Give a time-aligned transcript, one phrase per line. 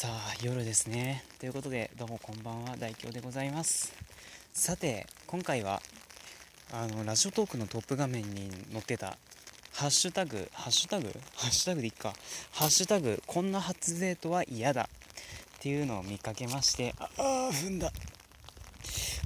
[0.00, 1.24] さあ夜ですね。
[1.40, 2.76] ということでどうもこんばんは。
[2.78, 3.92] 大京でございます。
[4.52, 5.82] さて今回は
[6.72, 9.18] あのラジオトークのトップ画面に載ってた
[9.72, 11.06] ハッシュタグハッシュタグ？
[11.34, 12.14] ハッシュタグでいっか。
[12.52, 14.82] ハッシュタグこんな初デートは嫌だ。
[14.82, 14.86] っ
[15.58, 17.90] ていうのを見かけましてああ踏んだ。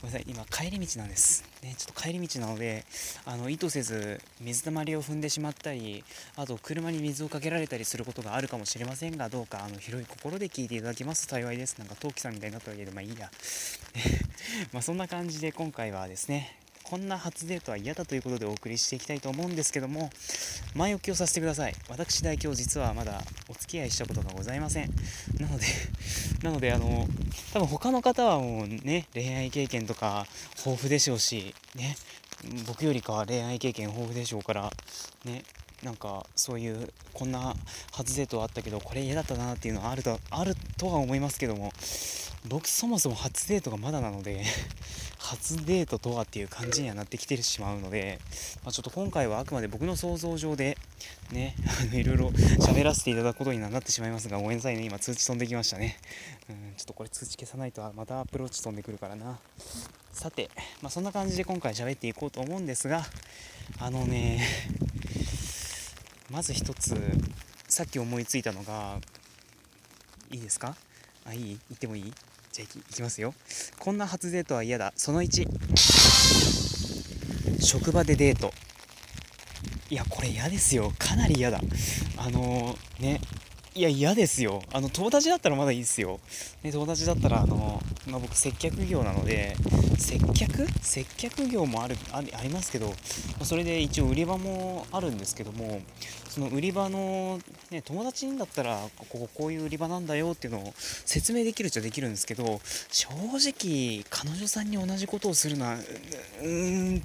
[0.00, 0.32] ごめんなさい。
[0.32, 1.44] 今帰り道なんです。
[1.62, 2.86] ねちょっと帰り道なので
[3.26, 6.02] あの意図せず水たまりを踏んでしまったり
[6.36, 11.28] あと車に水をかけられたりすることがあるかもしれませんがどうかあの広い心で聞いていただけます。
[11.28, 11.78] と幸いです。
[11.78, 13.30] なんか陶器さんみたいになったわけでまあいいや。
[14.72, 16.56] まあそんな感じで今回はですね
[16.90, 20.10] こんな初デートは嫌だということでお送りしていきたいと思うんですけども
[20.74, 21.74] 前置きをさせてください。
[21.88, 24.90] 私代表実はまだお付き合いしたことがございません。
[25.38, 25.66] なので
[26.42, 27.06] なのであの
[27.52, 30.26] 多分他の方はもうね恋愛経験とか
[30.58, 31.96] 豊富でしょうしね
[32.66, 34.72] 僕よりかは恋愛経験豊富でしょうから
[35.24, 35.44] ね
[35.82, 37.54] なんかそういうこんな
[37.92, 41.72] 初デートはあったけどこれ嫌だったなっていうのはあるとあるとは思いますけども
[42.48, 44.44] 僕そもそも初デートがまだなので
[45.18, 48.18] 初デートとはっていう感じにはなってきてしまうので、
[48.64, 50.76] まあ、ちょっと今回はあくまで僕の想像上で
[51.32, 51.54] ね
[51.92, 55.98] いろいろ喋らせていただくことになってしまいますがごめんなさいね今通知飛んできましたね。
[56.48, 59.38] うんちょっとこれ通知消さないとまたアプローチ飛んでくるからな。
[60.12, 60.50] さて、
[60.82, 63.06] まあ、そんな感じで今回喋っていこうと思うんですが
[63.78, 64.44] あのね
[66.30, 66.94] まず一つ
[67.68, 68.98] さっき思いついたのが
[70.30, 70.76] いいですか？
[71.26, 71.44] あいい？
[71.46, 72.12] 言ってもいい？
[72.52, 73.34] じゃあいきますよ。
[73.78, 74.92] こんな初デートは嫌だ。
[74.96, 75.46] その1
[77.60, 78.52] 職場でデート。
[79.90, 80.92] いやこれ嫌ですよ。
[80.98, 81.60] かなり嫌だ。
[82.16, 83.20] あのー、ね。
[83.74, 84.62] いや嫌ですよ。
[84.72, 86.20] あの友達だったらまだいいですよ、
[86.62, 89.56] ね、友達だったらあの、まあ、僕接客業なので
[90.00, 90.66] 接客？
[90.82, 92.92] 接客業もあるありますけど
[93.42, 95.80] それで一応売り場もあるんですけども
[96.28, 97.38] その売り場の、
[97.70, 107.02] ね、友達にだったらこここういう売り場なんだよっていうのを説明できるっちゃできるんですけど正直彼女さんに同じことをするのはうーんっ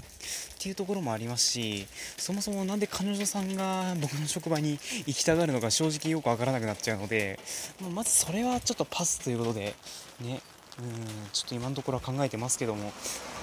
[0.58, 1.86] ていうところもありますし
[2.18, 7.40] そもそも何で彼女さんが僕の職場に行きたがるのか正直よくわからなくなっちゃうので
[7.94, 9.76] まずそれはちょっとパスということで
[10.22, 10.40] ね
[10.78, 10.86] うん
[11.32, 12.90] ちょっと今のところは考えてますけども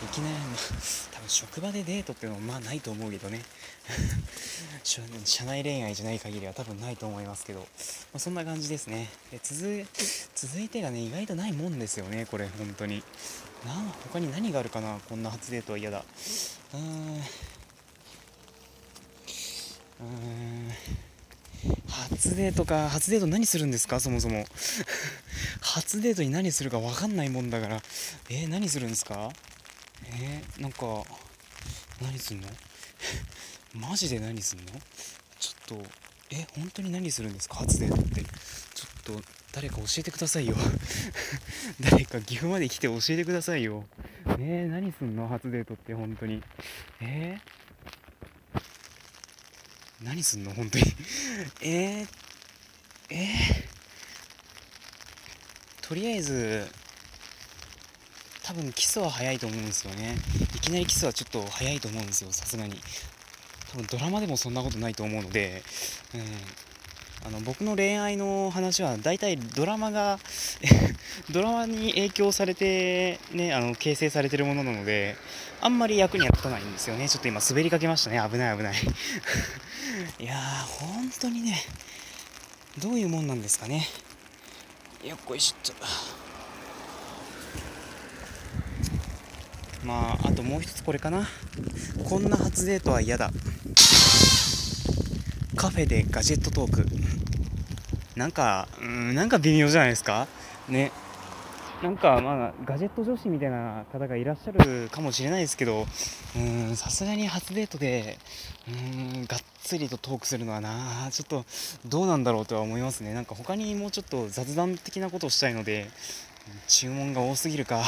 [0.05, 0.35] いきなり
[1.13, 3.43] 多分職場でデートっていうのはまあないと思うけどね。
[4.85, 7.67] 社内恋愛じゃない限りは多分ないと思いますけど、ま
[8.15, 9.09] あ、そんな感じですね。
[9.31, 9.87] で続
[10.35, 13.03] 続いてがね意外とないもんですよねこれ本当に。
[13.65, 13.73] な
[14.13, 16.05] 他に何があるかなこんな初デートは嫌だ。
[16.75, 17.17] うーん。
[17.17, 21.12] うーん。
[21.89, 24.45] 初デートか初デート何するんですかそもそも。
[25.61, 27.83] 初デートに何するか分かんないもんだから。
[28.31, 29.31] えー、何するんですか？
[30.07, 31.05] えー、なんか
[32.01, 32.49] 何すんの？
[33.75, 34.65] マジで何すんの？
[35.39, 35.87] ちょっと
[36.31, 37.57] え本当に何するんですか？
[37.57, 38.23] 初デートって。
[38.23, 40.57] ちょっと誰か教えてくださいよ。
[41.81, 43.85] 誰か岐阜まで来て教えてくださいよ。
[44.39, 45.29] え、何すんの？
[45.29, 46.43] 初デートって本当に。
[47.01, 47.62] えー、
[50.05, 50.85] 何すんの本当に。
[51.63, 52.09] えー、
[53.11, 56.69] えー、とりあえず
[58.43, 60.17] 多分キスは早いと思うんですよね。
[60.55, 62.81] いきなりキスはちょっと早いと思うんですよさすがに。
[63.71, 65.63] 多分ドラマでもそんなことないと思うので、
[66.15, 66.23] うん、
[67.25, 70.19] あの僕の恋愛の話は大体ドラマが
[71.31, 75.17] ドラマに影響されて、ね、あの形成されてるものなので
[75.61, 77.09] あんまり役には立たないんですよね。
[77.09, 78.21] ちょっと今滑りかけましたね。
[78.29, 78.75] 危ない危ない。
[80.19, 81.65] いやー本当にね
[82.79, 83.87] どういうもんなんですかね。
[85.05, 85.87] よっこいしょっと。
[89.85, 91.29] まああともう一つこれかな。
[92.05, 93.31] こんな初デートは嫌だ。
[95.57, 96.87] カフェでガジェットトーク。
[98.17, 100.27] なんかうんなんか微妙じゃないですか？
[100.69, 100.93] ね。
[101.83, 105.85] なんかまあガジェット女子みたいな方がいらっしゃるかもしれないですけど
[106.37, 108.19] うんさすがに初デートで
[108.69, 108.71] う
[109.21, 111.45] んがっつりとトークするのはなちょっと
[111.87, 113.15] どうなんだろうとは思いますね。
[113.15, 115.91] なんか他にもうちょっと雑談的なことをしたいので
[116.69, 117.83] 注文が多すぎるか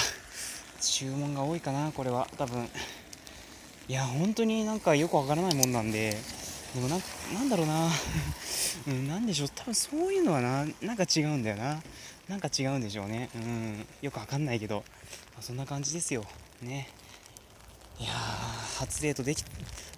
[0.80, 2.68] 注文が多いかなこれは多分。
[3.86, 6.16] いや本当になんかよくわからないもんなんで
[6.74, 6.96] でもな
[7.32, 7.88] なんだろうな、
[8.88, 9.48] うん、なでしょう。
[9.54, 11.80] 多分そういうのはななんか違うんだよな。
[12.28, 13.30] なんか違うんでしょうね。
[13.34, 14.84] うんよくわかんないけど、
[15.34, 16.24] まあ、そんな感じですよ。
[16.62, 16.88] ね。
[18.00, 19.44] いや初デートでき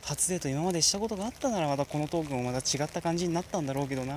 [0.02, 4.14] 初デート今までしたことがあったならまたこのトークもまた違った感じになったんだろうけどな。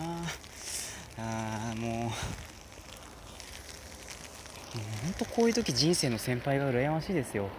[1.18, 2.12] あーもう。
[5.04, 7.50] 本当こういう時人生の先輩が羨ましいですよ。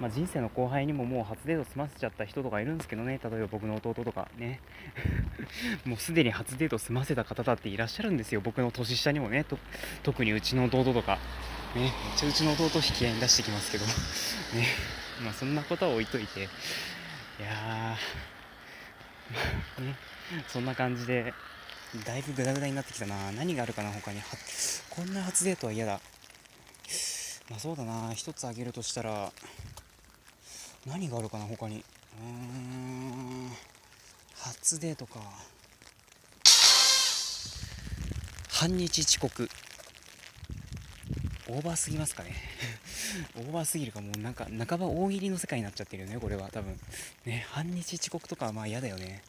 [0.00, 3.20] まあ、人生の後輩にももう初デート済ませちゃった人とかいるんですけどね。
[3.22, 4.60] 例えば僕の弟とかね。
[5.84, 8.40] もうすでに初デート済ませた方だっていらっしゃるんですよ。
[8.40, 9.44] 僕の年下にもね。
[10.02, 11.18] 特にうちの弟とか
[11.74, 11.82] ね。
[11.82, 13.84] めっちゃうちの弟引き合いに出してきますけど
[14.58, 14.66] ね。
[15.22, 16.40] まあそんなことは置いといて。
[16.40, 16.42] い
[17.42, 19.82] やー。
[19.86, 19.94] ね。
[20.48, 21.32] そんな感じで
[22.06, 23.32] だいぶグダグダになってきたな。
[23.32, 24.22] 何があるかな他に。
[24.90, 26.00] こんな初デートは嫌だ。
[27.50, 28.12] まあそうだな。
[28.14, 29.30] 一つ挙げるとしたら
[30.86, 31.76] 何があるかな他に。
[31.76, 33.50] うーん。
[34.34, 35.20] 初デートか。
[38.48, 39.48] 半日遅刻。
[41.48, 42.34] オーバーすぎますかね。
[43.36, 46.48] オーバーすぎるかもうなんか半ば大喜利の世界になっちゃってるよねこれは。
[46.50, 46.78] 多分。
[47.26, 49.22] ね半日遅刻とかはまあ嫌だよね。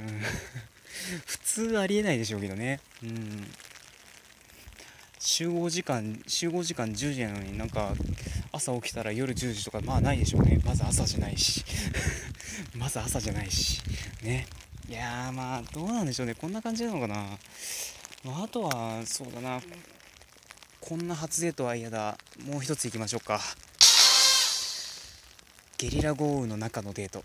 [0.00, 0.22] うん。
[1.26, 2.80] 普通ありえないでしょうけどね。
[3.02, 3.52] うん。
[5.18, 7.94] 集合時間集合時間10時なのになんか
[8.52, 10.60] 朝起きたら夜10時とかまあないでしょうね。
[10.64, 11.64] まず朝じゃないし。
[12.76, 13.82] まず朝じゃないし。
[14.22, 14.46] ね。
[14.88, 16.34] いやまあどうなんでしょうね。
[16.34, 17.14] こんな感じなのかな、
[18.24, 19.60] まあ、あとはそうだな。
[20.80, 22.16] こんな初デートは嫌だ。
[22.44, 23.40] もう一ついきましょうか。
[25.78, 27.24] ゲリラ豪雨の中のデート。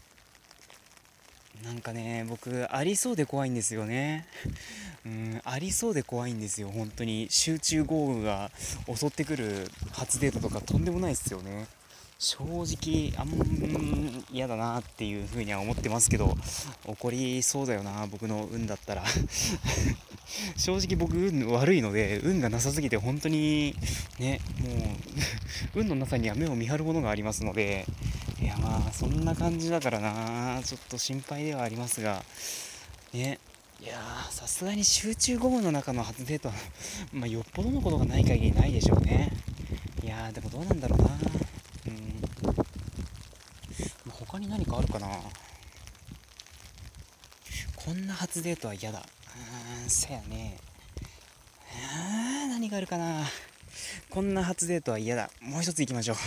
[1.64, 4.26] なんかね僕ありそうで怖いんですよね。
[5.06, 7.28] うんありそうで怖いんですよ本当に。
[7.30, 8.52] 集中豪雨が
[8.96, 11.68] 襲ってくる初デートとかとんでもないですよね。
[12.18, 16.38] 正直あん嫌だなっていうふうには思ってますけど
[16.86, 19.04] 起こりそうだよな僕の運だったら。
[20.56, 23.76] 正直僕運悪いので運がなさすぎて本当に
[24.20, 24.70] ねも
[25.76, 27.86] う 運のなさには目を見張るものがありますので
[28.42, 30.62] いやまあそんな感じだからな。
[30.64, 32.24] ちょっと心配ではありますが。
[33.14, 33.40] ね。
[33.80, 33.94] いや
[34.30, 36.54] さすがに集中豪雨の中の初デートは
[37.14, 39.32] まあ、よっぽどのことがない限りないでしょうね。
[40.04, 41.06] いやでもどうなんだろうな。
[41.06, 42.22] うん。
[44.12, 45.08] 他に何かあるかな。
[47.76, 49.04] こんな初デートは嫌だ。
[49.84, 50.58] うんせやね。
[51.74, 53.28] あ何があるかな。
[54.10, 55.30] こんな初デートは嫌だ。
[55.42, 56.18] もう一つ行きましょう。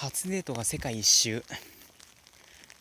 [0.00, 1.44] 初デートが世界一周。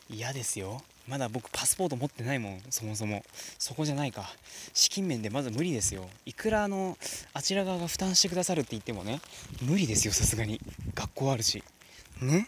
[0.09, 0.81] 嫌ですよ。
[1.05, 3.25] まだ僕パスポート持ってないもんそもそも。
[3.57, 4.33] そこじゃないか。
[4.73, 6.09] 資金面でまず無理ですよ。
[6.25, 6.97] いくらあの
[7.33, 9.19] あちら側が負担してくださるって言ってもね
[9.61, 10.61] 無理ですよさすがに。
[10.95, 11.61] 学校あるし。
[12.21, 12.47] ね？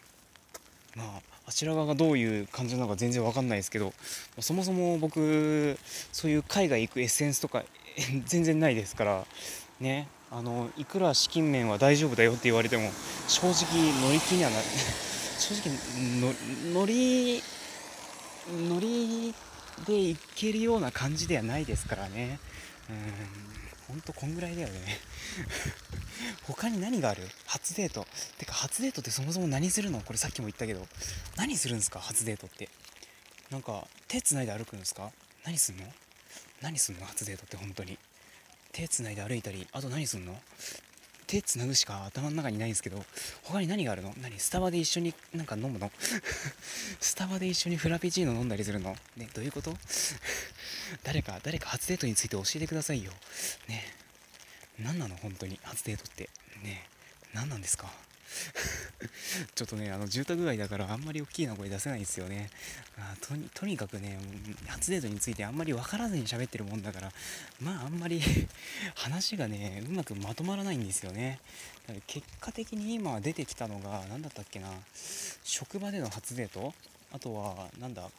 [0.96, 3.94] まああちら側がどういう感じなのか全然わかんないですけど。
[4.40, 5.78] そもそも僕
[6.14, 7.66] そういう海外行くエッセンスとか
[8.24, 9.26] 全然ないですから。
[9.82, 10.08] ね？
[10.33, 12.89] あのいくら資金面は大丈夫だよって言われても
[13.28, 14.63] 正直乗り気にはなる。
[15.38, 15.78] 正直
[16.74, 17.44] 乗り
[18.69, 19.33] 乗り
[19.86, 22.39] でいけるような感じではないですからね。
[22.89, 23.13] うん
[23.88, 25.00] ほんとこんぐらいだよね。
[26.48, 27.30] 他に何がある？
[27.45, 28.07] 初デート。
[28.38, 30.00] てか初デートってそもそも何するの？
[30.01, 30.88] これさっきも言ったけど。
[31.36, 32.00] 何するんですか？
[32.00, 32.69] 初デートって。
[33.50, 35.12] なんか手つないで歩くんですか？
[35.44, 35.84] 何すんの？
[36.62, 37.06] 何すんの？
[37.06, 37.98] 初デートって本当に。
[38.74, 40.40] 手つないで歩いたりあと何すんの？
[41.28, 43.02] 手つなぐしか頭の中にないんですけど
[43.44, 44.14] 他に何があるの？
[44.22, 44.38] 何？
[44.40, 45.92] スタバで一緒になんか飲むの？
[47.00, 48.96] スタバで一緒にフラペチーノ飲んだりするの？
[49.18, 49.78] ねどういうこと？
[51.04, 53.12] 誰か誰か初デートについて教えてくださいよ。
[53.68, 53.84] ね。
[54.80, 55.16] 何なの？
[55.18, 56.30] 本当に初デートって。
[56.64, 56.86] ね。
[57.34, 57.90] 何なんですか？
[59.56, 62.50] ちょっとねあの住宅街だからあんまり大きいな声出せないんですよね。
[62.98, 64.19] あとにとにかくね
[64.68, 67.12] 初デートについてあんまり分からずに喋ってるもんだから
[67.60, 68.22] まああんまり
[68.95, 71.39] 話がねうまくまとまらないんですよね。
[72.08, 74.70] 結果的に今出てきたのが何だったっけな
[75.44, 76.74] 職場での初デート
[77.12, 78.10] あとはなんだ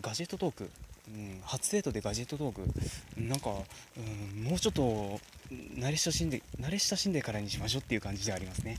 [0.00, 0.70] ガジェットトーク。
[1.08, 3.20] うん、初デートでガジェットトーク。
[3.20, 3.50] なんか、
[3.96, 4.00] う
[4.38, 8.78] ん、もうちょっと慣れ親しんで慣れ親しんでからにしましょうっていう感じではありますね、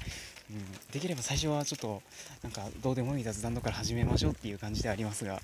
[0.49, 2.01] うん、できれば最初はちょっと
[2.41, 5.41] なんかどうでもいい雑談とから始めましょうっていう感じではありますが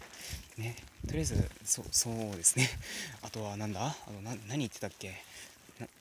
[0.58, 0.76] ね。
[1.06, 2.70] とりあえずそそうですね。
[3.22, 3.86] あとはなんだ？
[3.86, 5.14] あのな何言ってたっけ？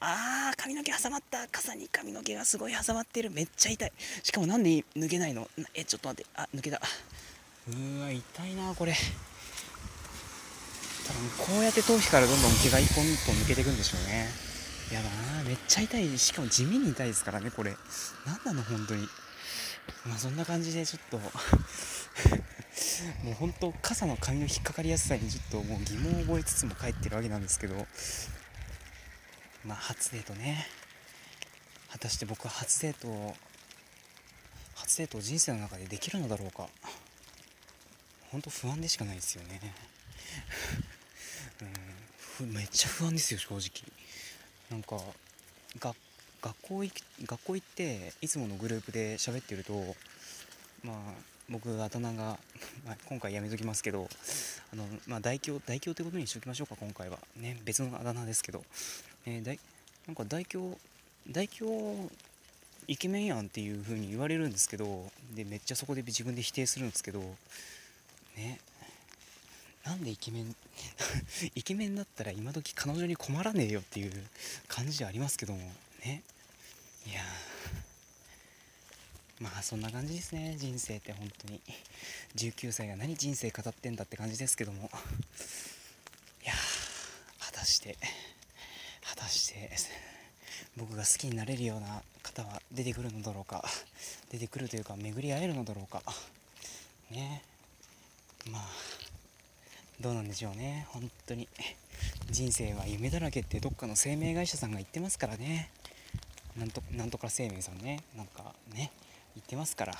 [0.01, 1.47] あー髪の毛挟まった。
[1.49, 3.31] 傘に髪の毛がすごい挟まってる。
[3.31, 3.93] めっちゃ痛い。
[4.23, 5.49] しかもなんで抜けないの？
[5.75, 6.31] えちょっと待って。
[6.35, 6.81] あ抜けた。
[7.69, 8.95] うーわ痛いなこれ。
[11.09, 14.29] 多分こうやって頭皮からどんどん毛が一本一本抜けていくんでしょうね。
[14.93, 16.19] やだなめっちゃ痛い。
[16.19, 17.75] しかも地味に痛いですからねこれ。
[18.27, 19.09] 何なの本当に。
[20.07, 21.17] まあそんな感じでちょっと
[23.25, 27.87] もう本当傘の髪の引っかかりやすさにちょっともう疑問を覚えつつも帰ってるわけなんですけど。
[29.65, 30.69] まあ初デートね。
[31.91, 33.35] 果たして僕は初デートを
[34.75, 36.69] 初デートを人生の中でできるのだろうか。
[38.31, 39.75] 本当不安でしかないですよね。
[42.41, 42.53] うん。
[42.53, 43.93] めっちゃ不安ですよ正直。
[44.71, 44.97] なんか
[45.81, 45.95] が
[46.43, 46.93] 学校行
[47.25, 49.73] 学校行っていつものグループで喋ってると
[50.85, 50.97] まあ
[51.51, 52.39] 僕あだ名が、
[52.85, 54.09] まあ、今回やめときますけど
[54.73, 57.19] あの、まあ、代表代表ということにしておきましょうか今回は。
[57.37, 58.65] ね別のあだ名ですけど、
[59.27, 59.61] えー、だい
[60.07, 60.79] なんか代表
[61.31, 62.15] 代表
[62.87, 67.21] イケメンやんっていう風に言われるんですけどでめっちゃそこで自分で否定するんですけど
[68.37, 68.61] ね。
[69.89, 70.55] なんでイケメン
[71.57, 74.29] イケメンだったら今時彼女に困らねえよっていう
[74.69, 75.73] 感じありますけども
[76.05, 76.23] ね。
[77.07, 77.23] いや
[79.41, 80.57] まあそんな感じですね。
[80.59, 81.63] 人生って本当に。
[82.37, 84.91] 19歳が何人生語ってんだって感じですけども。
[86.45, 86.53] いや
[87.41, 87.97] 果たして
[89.03, 89.71] 果たして
[90.77, 93.65] 僕が好きになれるような方は出てくるのだろうか。
[94.31, 96.03] 出てくるというか巡り合えるのだろうか。
[97.11, 97.43] ね。
[98.51, 98.88] まあ。
[100.01, 100.87] どうなんでしょうね。
[100.91, 101.49] 本当に。
[102.31, 105.71] 人生は夢だらけってどっかの生命会社さんが言ってますからね。
[106.57, 108.01] なんとなんとか生命さんね。
[108.17, 108.93] なんかね
[109.35, 109.95] 言ってますから。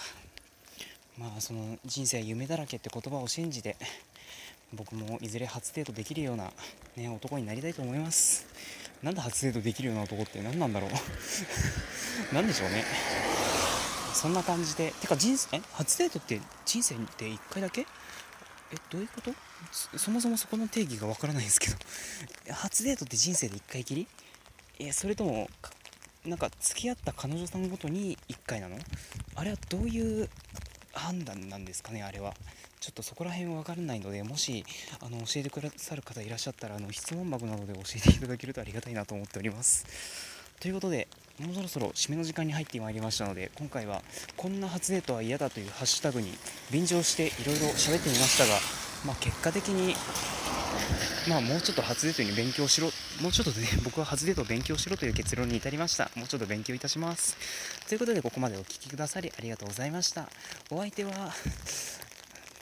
[1.19, 3.77] まあその人生は夢だらけって言葉を信じて
[4.73, 6.53] 僕もいずれ初デートできるような、
[6.97, 8.47] ね、男になりたいと思います。
[9.03, 10.91] なんで初デートできるような男って何なんだろう。
[12.33, 12.85] 何でしょうね。
[14.15, 14.93] そんな感じで。
[15.01, 17.85] てか人生初デートって人生って1回だけ？
[18.73, 19.33] えどういうこと？
[19.99, 21.77] そもそもそこの定義がわからないんですけど。
[22.53, 24.07] 初デートって人生で1回きり？
[24.79, 25.49] えそれとも
[26.25, 28.79] なんか付き合った彼女さんごとに1回なの？
[29.35, 30.29] あれはどういう
[30.93, 32.35] 判断なんですかねあれは。
[32.81, 34.65] ちょっとそこら辺は分からないのでもし
[35.01, 40.38] あの教えてくださる方いらっしゃったらあの質問箱などで教えていただけるとありがたいなと思っております。
[40.61, 41.09] ということで
[41.41, 44.03] もうそろそろ締めの時間に入ってまいりましたので今回は
[44.37, 46.33] こんな初デートは嫌だというハッシュタグに
[46.73, 48.59] 便乗していろいろ喋ってみましたが、
[49.07, 49.95] まあ、結果的に
[51.29, 52.89] まあもうちょっと初デートに勉強しろ
[53.23, 56.11] もうちょっとね 僕は初デートを勉強しろという結論に至りました。
[56.15, 57.37] もうちょっと勉強いたします。
[57.89, 60.29] ということでここまでお聴きくださりありがとうございました。
[60.71, 61.35] お相手は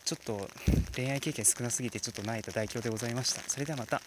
[0.05, 0.51] ちょっと
[0.95, 3.43] 恋愛経験少なすぎてちょっと泣いた代表でございました。
[3.49, 4.01] それではまた。